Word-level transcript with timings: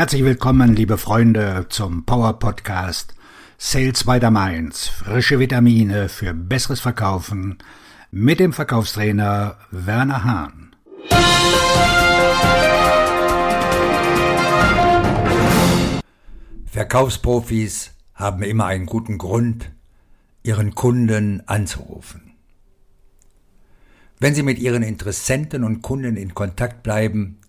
Herzlich 0.00 0.24
willkommen, 0.24 0.74
liebe 0.74 0.96
Freunde, 0.96 1.66
zum 1.68 2.06
Power 2.06 2.38
Podcast 2.38 3.14
Sales 3.58 4.04
by 4.04 4.18
the 4.18 4.30
Mainz. 4.30 4.88
Frische 4.88 5.38
Vitamine 5.38 6.08
für 6.08 6.32
besseres 6.32 6.80
Verkaufen 6.80 7.58
mit 8.10 8.40
dem 8.40 8.54
Verkaufstrainer 8.54 9.58
Werner 9.70 10.24
Hahn. 10.24 10.74
Verkaufsprofis 16.64 17.90
haben 18.14 18.42
immer 18.42 18.64
einen 18.64 18.86
guten 18.86 19.18
Grund, 19.18 19.70
ihren 20.42 20.74
Kunden 20.74 21.42
anzurufen. 21.46 22.36
Wenn 24.18 24.34
sie 24.34 24.42
mit 24.42 24.58
ihren 24.58 24.82
Interessenten 24.82 25.62
und 25.62 25.82
Kunden 25.82 26.16
in 26.16 26.32
Kontakt 26.32 26.82
bleiben, 26.82 27.39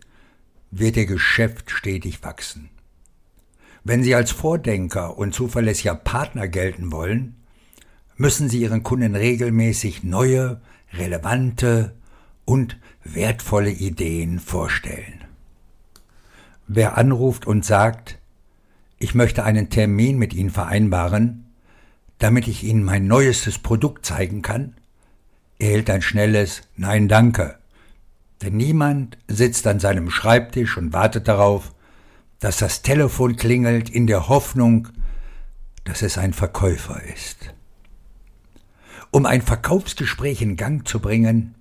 wird 0.72 0.96
ihr 0.96 1.06
Geschäft 1.06 1.70
stetig 1.70 2.24
wachsen. 2.24 2.70
Wenn 3.84 4.04
Sie 4.04 4.16
als 4.16 4.32
Vordenker 4.32 5.18
und 5.18 5.34
zuverlässiger 5.34 5.96
Partner 5.96 6.48
gelten 6.48 6.92
wollen, 6.92 7.36
müssen 8.16 8.48
Sie 8.48 8.62
Ihren 8.62 8.84
Kunden 8.84 9.16
regelmäßig 9.16 10.04
neue, 10.04 10.62
relevante 10.94 11.96
und 12.46 12.78
wertvolle 13.04 13.72
Ideen 13.72 14.40
vorstellen. 14.40 15.22
Wer 16.68 16.98
anruft 16.98 17.46
und 17.48 17.66
sagt, 17.66 18.20
ich 18.98 19.16
möchte 19.16 19.44
einen 19.44 19.70
Termin 19.70 20.18
mit 20.18 20.34
Ihnen 20.34 20.52
vereinbaren, 20.52 21.46
damit 22.20 22.48
ich 22.48 22.64
Ihnen 22.64 22.84
mein 22.84 23.08
neuestes 23.08 23.58
Produkt 23.58 24.06
zeigen 24.06 24.42
kann, 24.42 24.76
erhält 25.60 25.90
ein 25.90 26.04
schnelles 26.04 26.62
Nein 26.78 27.08
danke 27.08 27.61
denn 28.42 28.58
niemand 28.58 29.18
sitzt 29.28 29.68
an 29.68 29.80
seinem 29.80 30.10
Schreibtisch 30.10 30.78
und 30.78 30.94
wartet 30.94 31.28
darauf, 31.28 31.74
dass 32.40 32.58
das 32.58 32.82
Telefon 32.82 33.36
klingelt 33.36 33.90
in 33.90 34.08
der 34.08 34.28
Hoffnung, 34.28 34.88
dass 35.84 36.02
es 36.02 36.18
ein 36.18 36.34
Verkäufer 36.34 37.02
ist. 37.04 37.54
Um 39.12 39.26
ein 39.26 39.42
Verkaufsgespräch 39.42 40.42
in 40.42 40.56
Gang 40.56 40.88
zu 40.88 41.00
bringen, 41.00 41.56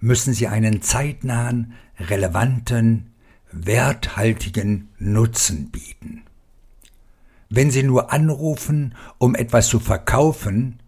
müssen 0.00 0.34
Sie 0.34 0.48
einen 0.48 0.82
zeitnahen, 0.82 1.74
relevanten, 1.98 3.12
werthaltigen 3.52 4.88
Nutzen 4.98 5.70
bieten. 5.70 6.22
Wenn 7.48 7.70
Sie 7.70 7.82
nur 7.82 8.12
anrufen, 8.12 8.94
um 9.18 9.34
etwas 9.34 9.68
zu 9.68 9.78
verkaufen, 9.78 10.80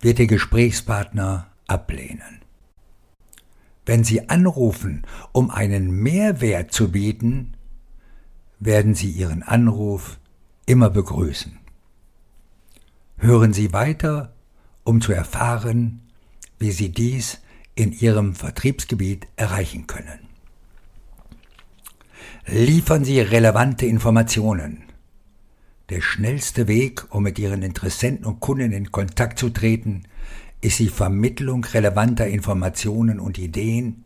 wird 0.00 0.18
Ihr 0.18 0.26
Gesprächspartner 0.26 1.46
ablehnen. 1.68 2.41
Wenn 3.84 4.04
Sie 4.04 4.28
anrufen, 4.28 5.02
um 5.32 5.50
einen 5.50 5.90
Mehrwert 5.90 6.72
zu 6.72 6.92
bieten, 6.92 7.54
werden 8.60 8.94
Sie 8.94 9.10
Ihren 9.10 9.42
Anruf 9.42 10.18
immer 10.66 10.90
begrüßen. 10.90 11.58
Hören 13.16 13.52
Sie 13.52 13.72
weiter, 13.72 14.32
um 14.84 15.00
zu 15.00 15.12
erfahren, 15.12 16.00
wie 16.58 16.70
Sie 16.70 16.90
dies 16.90 17.40
in 17.74 17.92
Ihrem 17.92 18.34
Vertriebsgebiet 18.34 19.26
erreichen 19.36 19.86
können. 19.86 20.20
Liefern 22.46 23.04
Sie 23.04 23.20
relevante 23.20 23.86
Informationen. 23.86 24.84
Der 25.88 26.00
schnellste 26.00 26.68
Weg, 26.68 27.06
um 27.10 27.24
mit 27.24 27.38
Ihren 27.38 27.62
Interessenten 27.62 28.24
und 28.24 28.40
Kunden 28.40 28.72
in 28.72 28.92
Kontakt 28.92 29.38
zu 29.38 29.50
treten, 29.50 30.04
ist 30.62 30.78
die 30.78 30.88
Vermittlung 30.88 31.64
relevanter 31.64 32.26
Informationen 32.26 33.20
und 33.20 33.36
Ideen, 33.36 34.04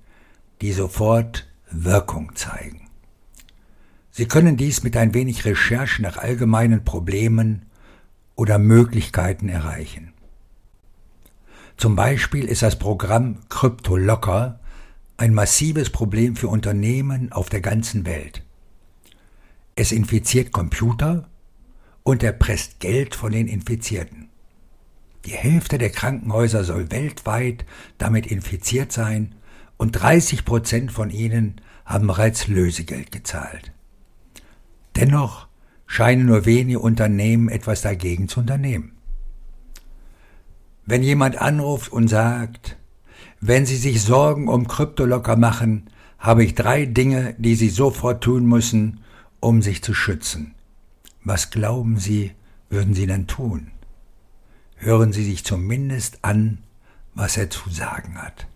die 0.60 0.72
sofort 0.72 1.46
Wirkung 1.70 2.34
zeigen. 2.34 2.88
Sie 4.10 4.26
können 4.26 4.56
dies 4.56 4.82
mit 4.82 4.96
ein 4.96 5.12
wenig 5.12 5.44
Recherche 5.44 6.00
nach 6.00 6.16
allgemeinen 6.16 6.84
Problemen 6.84 7.66
oder 8.34 8.58
Möglichkeiten 8.58 9.50
erreichen. 9.50 10.12
Zum 11.76 11.94
Beispiel 11.94 12.47
ist 12.47 12.62
das 12.62 12.78
Programm 12.78 13.41
CryptoLocker 13.50 14.58
ein 15.19 15.34
massives 15.34 15.91
Problem 15.91 16.36
für 16.36 16.48
Unternehmen 16.48 17.32
auf 17.32 17.50
der 17.50 17.60
ganzen 17.60 18.06
Welt. 18.06 18.42
Es 19.75 19.92
infiziert 19.92 20.52
Computer 20.52 21.28
und 22.02 22.22
erpresst 22.22 22.81
Geld 22.81 23.14
von 23.14 23.32
den 23.32 23.47
Infizierten. 23.47 24.25
Die 25.26 25.32
Hälfte 25.32 25.76
der 25.76 25.91
Krankenhäuser 25.91 26.62
soll 26.62 26.92
weltweit 26.92 27.64
damit 27.98 28.28
infiziert 28.28 28.92
sein 28.92 29.34
und 29.76 29.92
30 29.92 30.44
Prozent 30.44 30.92
von 30.92 31.10
ihnen 31.10 31.60
haben 31.84 32.06
bereits 32.06 32.47
Lösegeld 32.47 33.10
gezahlt. 33.10 33.72
Dennoch 34.94 35.48
scheinen 35.87 36.26
nur 36.26 36.47
wenige 36.47 36.78
Unternehmen 36.78 37.48
etwas 37.48 37.82
dagegen 37.82 38.28
zu 38.28 38.41
unternehmen. 38.41 38.92
Wenn 40.84 41.03
jemand 41.03 41.38
anruft 41.38 41.91
und 41.91 42.06
sagt, 42.06 42.76
wenn 43.41 43.66
Sie 43.66 43.76
sich 43.76 44.03
Sorgen 44.03 44.48
um 44.48 44.69
Kryptolocker 44.69 45.37
machen, 45.37 45.91
habe 46.19 46.44
ich 46.44 46.54
drei 46.54 46.87
Dinge, 46.87 47.34
die 47.38 47.56
Sie 47.56 47.69
sofort 47.69 48.22
tun 48.22 48.47
müssen, 48.47 49.00
um 49.41 49.60
sich 49.60 49.82
zu 49.82 49.93
schützen. 49.93 50.54
Was 51.25 51.50
glauben 51.50 51.98
Sie, 51.98 52.32
würden 52.70 52.94
Sie 52.94 53.06
dann 53.06 53.26
tun? 53.26 53.72
Hören 54.76 55.12
Sie 55.12 55.25
sich 55.25 55.44
zumindest 55.44 56.19
an, 56.22 56.59
was 57.14 57.37
er 57.37 57.50
zu 57.50 57.70
sagen 57.70 58.20
hat. 58.20 58.47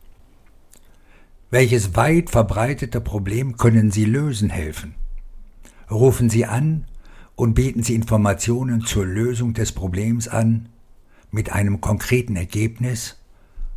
Welches 1.50 1.96
weit 1.96 2.30
verbreitete 2.30 3.00
Problem 3.00 3.56
können 3.56 3.90
Sie 3.90 4.04
lösen 4.04 4.50
helfen? 4.50 4.94
Rufen 5.90 6.30
Sie 6.30 6.46
an 6.46 6.84
und 7.34 7.54
bieten 7.54 7.82
Sie 7.82 7.94
Informationen 7.94 8.82
zur 8.82 9.04
Lösung 9.04 9.54
des 9.54 9.72
Problems 9.72 10.28
an, 10.28 10.68
mit 11.32 11.52
einem 11.52 11.80
konkreten 11.80 12.36
Ergebnis, 12.36 13.16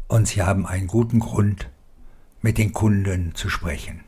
und 0.07 0.27
Sie 0.27 0.43
haben 0.43 0.67
einen 0.67 0.87
guten 0.87 1.19
Grund, 1.19 1.69
mit 2.41 2.57
den 2.57 2.73
Kunden 2.73 3.33
zu 3.33 3.49
sprechen. 3.49 4.01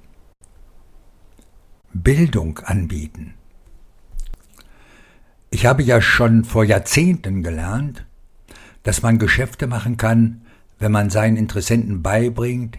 Bildung 1.94 2.60
anbieten. 2.60 3.34
Ich 5.50 5.66
habe 5.66 5.82
ja 5.82 6.02
schon 6.02 6.44
vor 6.44 6.66
Jahrzehnten 6.66 7.42
gelernt, 7.42 8.06
dass 8.86 9.02
man 9.02 9.18
Geschäfte 9.18 9.66
machen 9.66 9.98
kann, 9.98 10.42
wenn 10.78 10.92
man 10.92 11.10
seinen 11.10 11.38
Interessenten 11.38 12.04
beibringt, 12.04 12.78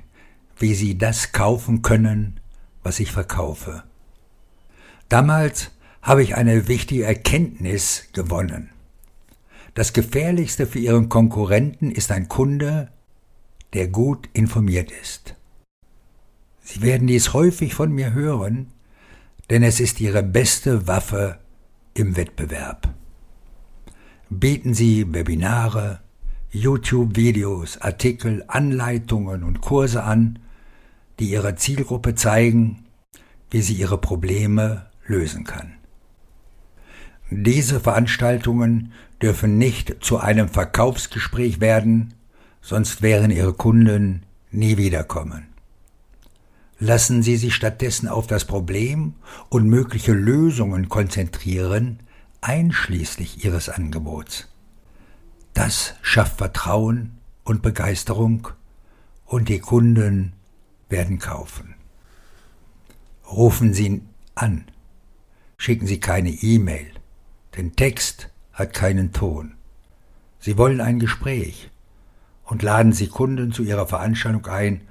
wie 0.57 0.73
sie 0.75 0.97
das 0.97 1.33
kaufen 1.33 1.83
können, 1.83 2.39
was 2.85 3.01
ich 3.01 3.11
verkaufe. 3.11 3.83
Damals 5.09 5.73
habe 6.03 6.23
ich 6.23 6.37
eine 6.37 6.69
wichtige 6.69 7.05
Erkenntnis 7.05 8.05
gewonnen. 8.13 8.71
Das 9.75 9.93
Gefährlichste 9.93 10.67
für 10.67 10.79
Ihren 10.79 11.09
Konkurrenten 11.09 11.91
ist 11.91 12.13
ein 12.13 12.29
Kunde, 12.29 12.93
der 13.75 13.89
gut 13.89 14.29
informiert 14.33 14.93
ist. 15.03 15.35
Sie 16.63 16.83
werden 16.83 17.09
dies 17.09 17.33
häufig 17.33 17.75
von 17.75 17.91
mir 17.91 18.13
hören, 18.13 18.69
denn 19.51 19.65
es 19.65 19.81
ist 19.81 20.01
Ihre 20.01 20.23
beste 20.23 20.87
Waffe 20.87 21.41
im 21.95 22.17
Wettbewerb 22.17 22.95
bieten 24.31 24.75
sie 24.75 25.13
Webinare, 25.13 26.01
YouTube-Videos, 26.51 27.79
Artikel, 27.79 28.45
Anleitungen 28.49 29.43
und 29.43 29.61
Kurse 29.61 30.03
an, 30.03 30.39
die 31.19 31.31
ihrer 31.31 31.57
Zielgruppe 31.57 32.15
zeigen, 32.15 32.85
wie 33.51 33.63
sie 33.63 33.75
ihre 33.75 33.99
Probleme 33.99 34.87
lösen 35.07 35.45
kann. 35.45 35.73
Diese 37.31 37.81
Veranstaltungen 37.81 38.93
dürfen 39.21 39.59
nicht 39.59 39.97
zu 40.01 40.19
einem 40.19 40.49
Verkaufsgespräch 40.49 41.61
werden, 41.61 42.15
sonst 42.61 43.03
wären 43.03 43.31
Ihre 43.31 43.53
Kunden 43.53 44.23
nie 44.51 44.77
wiederkommen. 44.77 45.47
Lassen 46.79 47.23
Sie 47.23 47.37
sich 47.37 47.55
stattdessen 47.55 48.07
auf 48.07 48.27
das 48.27 48.45
Problem 48.45 49.15
und 49.49 49.69
mögliche 49.69 50.13
Lösungen 50.13 50.89
konzentrieren, 50.89 52.01
einschließlich 52.41 53.45
ihres 53.45 53.69
Angebots. 53.69 54.49
Das 55.55 55.95
schafft 56.03 56.39
Vertrauen 56.39 57.19
und 57.45 57.63
Begeisterung 57.63 58.49
und 59.25 59.49
die 59.49 59.59
Kunden 59.59 60.33
werden 60.89 61.19
kaufen. 61.19 61.75
Rufen 63.31 63.75
Sie 63.75 64.03
an, 64.35 64.65
schicken 65.57 65.87
Sie 65.87 65.99
keine 65.99 66.31
E-Mail, 66.31 66.91
denn 67.57 67.75
Text 67.75 68.29
hat 68.53 68.73
keinen 68.73 69.13
Ton. 69.13 69.55
Sie 70.39 70.59
wollen 70.59 70.81
ein 70.81 70.99
Gespräch 70.99 71.71
und 72.45 72.63
laden 72.63 72.93
Sie 72.93 73.09
Kunden 73.09 73.53
zu 73.53 73.63
Ihrer 73.63 73.87
Veranstaltung 73.87 74.47
ein 74.47 74.83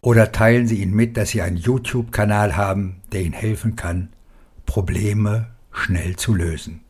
oder 0.00 0.32
teilen 0.32 0.66
Sie 0.66 0.82
ihnen 0.82 0.94
mit, 0.94 1.16
dass 1.16 1.30
Sie 1.30 1.42
einen 1.42 1.56
YouTube-Kanal 1.56 2.56
haben, 2.56 3.00
der 3.12 3.22
Ihnen 3.22 3.32
helfen 3.32 3.76
kann, 3.76 4.08
Probleme 4.66 5.48
schnell 5.78 6.16
zu 6.16 6.34
lösen. 6.34 6.80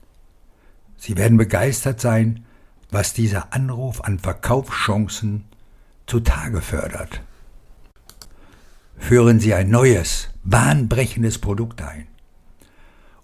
Sie 0.96 1.16
werden 1.16 1.38
begeistert 1.38 2.00
sein, 2.00 2.44
was 2.90 3.12
dieser 3.12 3.52
Anruf 3.52 4.00
an 4.00 4.18
Verkaufschancen 4.18 5.44
zutage 6.06 6.60
fördert. 6.60 7.20
Führen 8.96 9.38
Sie 9.38 9.54
ein 9.54 9.70
neues, 9.70 10.28
bahnbrechendes 10.42 11.38
Produkt 11.38 11.82
ein. 11.82 12.08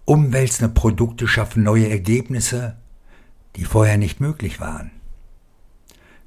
Umwälzende 0.04 0.72
Produkte 0.72 1.26
schaffen 1.26 1.62
neue 1.62 1.88
Ergebnisse, 1.88 2.76
die 3.56 3.64
vorher 3.64 3.96
nicht 3.96 4.20
möglich 4.20 4.60
waren. 4.60 4.90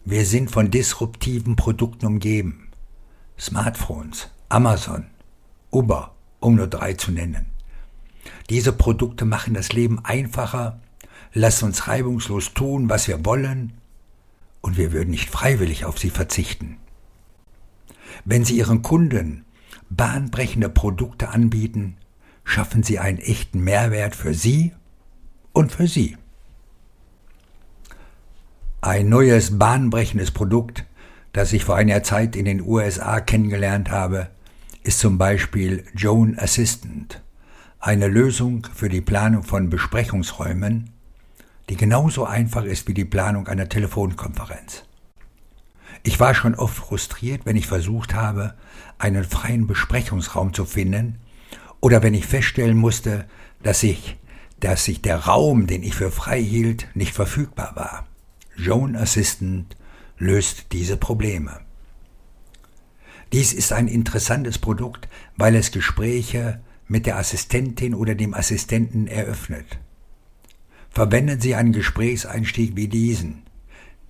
Wir 0.04 0.26
sind 0.26 0.52
von 0.52 0.72
disruptiven 0.72 1.56
Produkten 1.56 2.06
umgeben. 2.06 2.70
Smartphones, 3.40 4.30
Amazon, 4.50 5.06
Uber, 5.72 6.16
um 6.40 6.56
nur 6.56 6.68
drei 6.68 6.94
zu 6.94 7.12
nennen. 7.12 7.46
Diese 8.50 8.72
Produkte 8.72 9.26
machen 9.26 9.54
das 9.54 9.74
Leben 9.74 10.00
einfacher, 10.04 10.80
lassen 11.34 11.66
uns 11.66 11.88
reibungslos 11.88 12.54
tun, 12.54 12.90
was 12.90 13.08
wir 13.08 13.26
wollen, 13.26 13.74
und 14.62 14.78
wir 14.78 14.92
würden 14.92 15.12
nicht 15.12 15.30
freiwillig 15.30 15.86
auf 15.86 16.00
sie 16.00 16.10
verzichten. 16.10 16.78
Wenn 18.26 18.46
Sie 18.46 18.58
Ihren 18.58 18.82
Kunden 18.82 19.46
bahnbrechende 19.90 20.70
Produkte 20.70 21.30
anbieten, 21.30 21.98
schaffen 22.44 22.84
Sie 22.84 23.00
einen 23.00 23.20
echten 23.20 23.60
Mehrwert 23.64 24.16
für 24.16 24.34
Sie 24.34 24.74
und 25.54 25.72
für 25.72 25.88
Sie. 25.88 26.18
Ein 28.82 29.10
neues 29.10 29.58
bahnbrechendes 29.58 30.32
Produkt, 30.32 30.86
das 31.34 31.54
ich 31.54 31.66
vor 31.66 31.76
einer 31.76 32.04
Zeit 32.04 32.36
in 32.36 32.46
den 32.46 32.62
USA 32.62 33.20
kennengelernt 33.20 33.92
habe, 33.92 34.30
ist 34.84 35.00
zum 35.00 35.18
Beispiel 35.18 35.84
Joan 35.96 36.38
Assistant, 36.38 37.22
eine 37.80 38.08
Lösung 38.08 38.68
für 38.74 38.90
die 38.90 39.02
Planung 39.02 39.44
von 39.44 39.70
Besprechungsräumen, 39.70 40.90
die 41.70 41.76
genauso 41.76 42.26
einfach 42.26 42.64
ist 42.64 42.88
wie 42.88 42.94
die 42.94 43.06
Planung 43.06 43.48
einer 43.48 43.70
Telefonkonferenz. 43.70 44.84
Ich 46.04 46.20
war 46.20 46.34
schon 46.34 46.56
oft 46.56 46.76
frustriert, 46.76 47.46
wenn 47.46 47.56
ich 47.56 47.68
versucht 47.68 48.14
habe, 48.14 48.54
einen 48.98 49.24
freien 49.24 49.68
Besprechungsraum 49.68 50.54
zu 50.54 50.66
finden, 50.66 51.20
oder 51.80 52.02
wenn 52.02 52.14
ich 52.14 52.26
feststellen 52.26 52.78
musste, 52.78 53.26
dass 53.62 53.84
ich, 53.84 54.18
dass 54.60 54.86
sich 54.86 55.02
der 55.02 55.18
Raum, 55.26 55.68
den 55.68 55.84
ich 55.84 55.94
für 55.94 56.12
frei 56.12 56.42
hielt, 56.42 56.88
nicht 56.96 57.14
verfügbar 57.14 57.76
war. 57.76 58.08
Joan 58.56 58.96
Assistant 58.96 59.76
löst 60.18 60.68
diese 60.72 60.98
Probleme. 60.98 61.60
Dies 63.34 63.54
ist 63.54 63.74
ein 63.74 63.88
interessantes 63.88 64.58
Produkt, 64.58 65.08
weil 65.36 65.56
es 65.56 65.72
Gespräche 65.72 66.62
mit 66.88 67.06
der 67.06 67.18
Assistentin 67.18 67.94
oder 67.94 68.16
dem 68.16 68.34
Assistenten 68.34 69.08
eröffnet. 69.08 69.80
Verwenden 70.90 71.40
Sie 71.40 71.56
einen 71.56 71.74
Gesprächseinstieg 71.74 72.76
wie 72.76 72.88
diesen. 72.88 73.44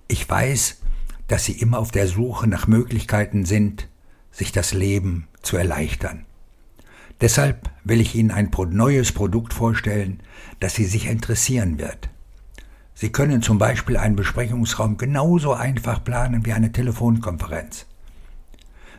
Ich 0.06 0.28
weiß, 0.28 0.80
dass 1.26 1.44
Sie 1.44 1.52
immer 1.52 1.78
auf 1.78 1.90
der 1.90 2.06
Suche 2.06 2.46
nach 2.46 2.66
Möglichkeiten 2.66 3.44
sind, 3.44 3.88
sich 4.30 4.52
das 4.52 4.72
Leben 4.72 5.26
zu 5.42 5.56
erleichtern. 5.56 6.24
Deshalb 7.20 7.70
will 7.84 8.00
ich 8.00 8.14
Ihnen 8.14 8.30
ein 8.30 8.50
neues 8.70 9.12
Produkt 9.12 9.52
vorstellen, 9.52 10.22
das 10.60 10.74
Sie 10.74 10.84
sicher 10.84 11.10
interessieren 11.10 11.78
wird. 11.78 12.08
Sie 12.94 13.10
können 13.10 13.42
zum 13.42 13.58
Beispiel 13.58 13.96
einen 13.96 14.16
Besprechungsraum 14.16 14.96
genauso 14.96 15.52
einfach 15.52 16.02
planen 16.02 16.46
wie 16.46 16.52
eine 16.52 16.72
Telefonkonferenz. 16.72 17.86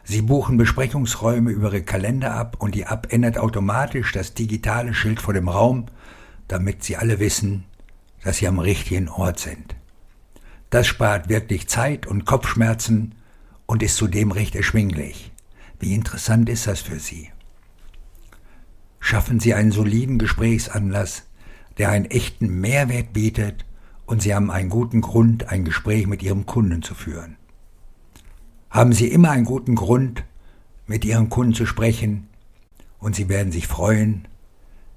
Sie 0.10 0.24
buchen 0.24 0.58
Besprechungsräume 0.58 1.52
über 1.52 1.68
Ihre 1.68 1.84
Kalender 1.84 2.34
ab 2.34 2.56
und 2.58 2.74
die 2.74 2.82
App 2.82 3.14
ändert 3.14 3.38
automatisch 3.38 4.12
das 4.12 4.34
digitale 4.34 4.96
Schild 4.96 5.22
vor 5.22 5.36
dem 5.36 5.48
Raum, 5.48 5.86
damit 6.48 6.84
Sie 6.84 6.98
alle 6.98 7.20
wissen, 7.20 7.66
dass 8.24 8.38
Sie 8.38 8.48
am 8.48 8.58
richtigen 8.58 9.08
Ort 9.08 9.38
sind. 9.38 9.76
Das 10.72 10.88
spart 10.88 11.30
wirklich 11.30 11.68
Zeit 11.68 12.08
und 12.08 12.26
Kopfschmerzen 12.26 13.14
und 13.68 13.84
ist 13.84 13.98
zudem 13.98 14.32
recht 14.32 14.56
erschwinglich. 14.56 15.32
Wie 15.80 15.94
interessant 15.94 16.50
ist 16.50 16.66
das 16.66 16.82
für 16.82 16.98
Sie? 16.98 17.30
Schaffen 19.00 19.40
Sie 19.40 19.54
einen 19.54 19.72
soliden 19.72 20.18
Gesprächsanlass, 20.18 21.28
der 21.78 21.90
einen 21.90 22.06
echten 22.06 22.60
Mehrwert 22.60 23.14
bietet 23.14 23.64
und 24.08 24.24
Sie 24.24 24.34
haben 24.34 24.50
einen 24.50 24.70
guten 24.70 25.02
Grund, 25.02 25.50
ein 25.50 25.66
Gespräch 25.66 26.08
mit 26.08 26.24
Ihrem 26.24 26.48
Kunden 26.48 26.82
zu 26.82 26.96
führen. 26.96 27.38
Haben 28.70 28.94
Sie 28.94 29.08
immer 29.08 29.32
einen 29.32 29.46
guten 29.46 29.76
Grund, 29.76 30.24
mit 30.86 31.06
Ihren 31.06 31.30
Kunden 31.30 31.54
zu 31.54 31.66
sprechen 31.66 32.28
und 33.00 33.16
Sie 33.16 33.30
werden 33.30 33.52
sich 33.52 33.68
freuen, 33.68 34.28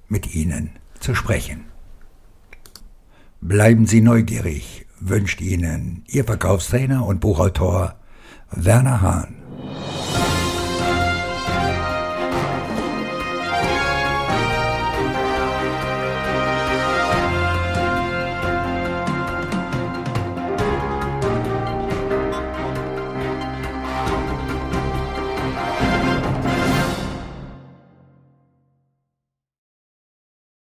mit 0.07 0.33
Ihnen 0.35 0.71
zu 0.99 1.15
sprechen. 1.15 1.65
Bleiben 3.41 3.85
Sie 3.85 4.01
neugierig, 4.01 4.85
wünscht 4.99 5.41
Ihnen 5.41 6.03
Ihr 6.07 6.23
Verkaufstrainer 6.23 7.05
und 7.05 7.19
Buchautor 7.19 7.95
Werner 8.51 9.01
Hahn. 9.01 9.42